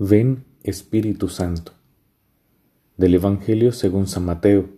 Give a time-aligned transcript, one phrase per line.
[0.00, 1.70] Ven Espíritu Santo.
[2.96, 4.70] Del Evangelio según San Mateo.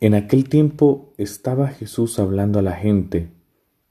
[0.00, 3.34] En aquel tiempo estaba Jesús hablando a la gente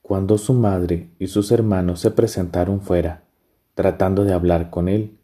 [0.01, 3.25] cuando su madre y sus hermanos se presentaron fuera,
[3.75, 5.19] tratando de hablar con él.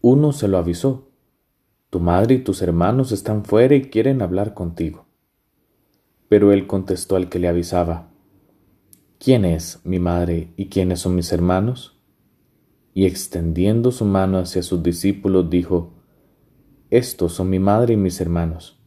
[0.00, 1.08] Uno se lo avisó.
[1.90, 5.06] Tu madre y tus hermanos están fuera y quieren hablar contigo.
[6.28, 8.08] Pero él contestó al que le avisaba,
[9.20, 11.95] ¿Quién es mi madre y quiénes son mis hermanos?
[12.96, 15.92] Y extendiendo su mano hacia sus discípulos dijo,
[16.88, 18.80] Estos son mi madre y mis hermanos.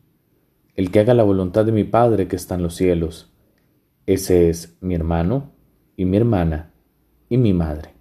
[0.73, 3.31] El que haga la voluntad de mi Padre que está en los cielos,
[4.07, 5.51] ese es mi hermano
[5.95, 6.73] y mi hermana
[7.29, 7.91] y mi madre.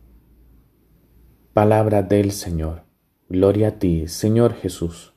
[1.52, 2.84] Palabra del Señor.
[3.28, 5.12] Gloria a ti, Señor Jesús.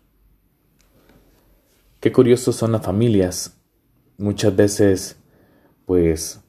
[2.02, 3.62] Qué curiosos son las familias.
[4.18, 5.24] Muchas veces,
[5.86, 6.44] pues,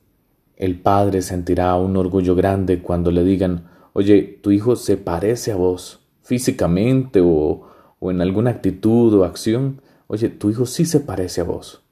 [0.57, 5.57] el padre sentirá un orgullo grande cuando le digan, oye, tu hijo se parece a
[5.57, 7.69] vos físicamente o,
[8.01, 11.83] en alguna actitud o acción, oye, tu hijo sí se parece a vos.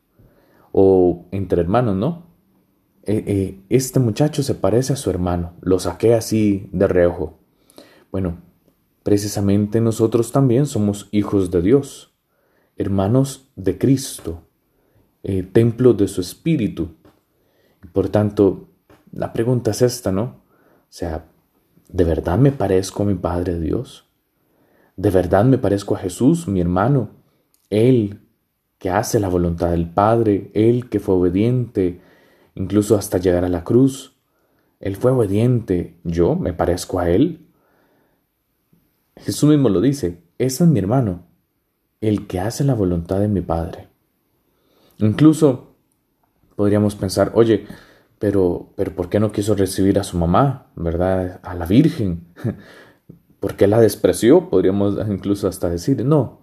[0.72, 2.26] O entre hermanos, ¿no?
[3.02, 7.38] Eh, eh, este muchacho se parece a su hermano, lo saqué así de reojo.
[8.12, 8.38] Bueno,
[9.02, 12.14] precisamente nosotros también somos hijos de Dios,
[12.76, 14.42] hermanos de Cristo,
[15.22, 16.90] eh, templo de su espíritu.
[17.92, 18.68] Por tanto,
[19.12, 20.22] la pregunta es esta, ¿no?
[20.22, 21.26] O sea,
[21.92, 24.08] ¿De verdad me parezco a mi Padre Dios?
[24.96, 27.10] ¿De verdad me parezco a Jesús, mi hermano?
[27.68, 28.20] Él
[28.78, 32.00] que hace la voluntad del Padre, Él que fue obediente,
[32.54, 34.16] incluso hasta llegar a la cruz.
[34.78, 37.46] Él fue obediente, yo me parezco a Él.
[39.16, 41.26] Jesús mismo lo dice, ese es mi hermano,
[42.00, 43.88] el que hace la voluntad de mi Padre.
[44.98, 45.74] Incluso
[46.56, 47.66] podríamos pensar, oye,
[48.20, 51.40] pero, pero ¿por qué no quiso recibir a su mamá, verdad?
[51.42, 52.28] A la Virgen.
[53.40, 54.50] ¿Por qué la despreció?
[54.50, 56.42] Podríamos incluso hasta decir, no,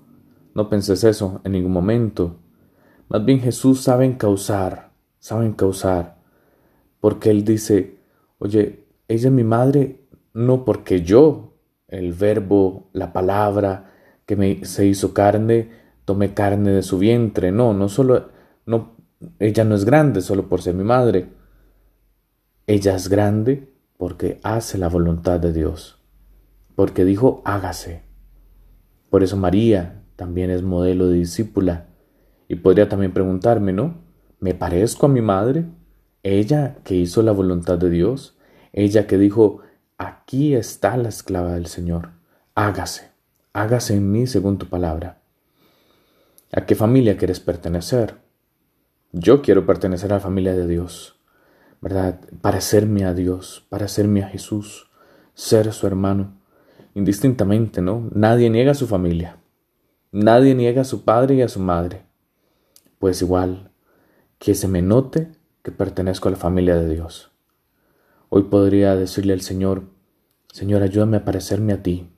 [0.56, 2.40] no penses eso en ningún momento.
[3.10, 6.18] Más bien Jesús sabe causar, sabe causar,
[7.00, 8.00] porque Él dice,
[8.40, 11.54] oye, ella es mi madre no porque yo,
[11.88, 13.92] el verbo, la palabra
[14.26, 15.70] que me, se hizo carne,
[16.06, 18.30] tomé carne de su vientre, no, no solo,
[18.66, 18.96] no,
[19.38, 21.37] ella no es grande solo por ser mi madre,
[22.68, 26.00] ella es grande porque hace la voluntad de Dios,
[26.76, 28.04] porque dijo hágase.
[29.10, 31.88] Por eso María también es modelo de discípula.
[32.50, 33.96] Y podría también preguntarme, ¿no?
[34.40, 35.66] ¿Me parezco a mi madre?
[36.24, 38.38] Ella que hizo la voluntad de Dios,
[38.74, 39.62] ella que dijo,
[39.98, 42.12] aquí está la esclava del Señor,
[42.54, 43.12] hágase,
[43.54, 45.22] hágase en mí según tu palabra.
[46.52, 48.16] ¿A qué familia quieres pertenecer?
[49.14, 51.17] Yo quiero pertenecer a la familia de Dios.
[51.82, 52.20] ¿Verdad?
[52.42, 54.90] Parecerme a Dios, parecerme a Jesús,
[55.34, 56.40] ser su hermano,
[56.94, 58.10] indistintamente, ¿no?
[58.14, 59.38] Nadie niega a su familia,
[60.12, 62.06] nadie niega a su padre y a su madre.
[63.00, 63.72] Pues igual,
[64.40, 65.32] que se me note
[65.64, 67.32] que pertenezco a la familia de Dios.
[68.30, 69.84] Hoy podría decirle al Señor,
[70.52, 72.10] Señor, ayúdame a parecerme a ti,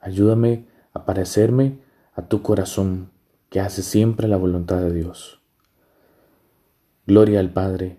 [0.00, 1.80] ayúdame a parecerme
[2.14, 3.10] a tu corazón
[3.50, 5.42] que hace siempre la voluntad de Dios.
[7.06, 7.98] Gloria al Padre,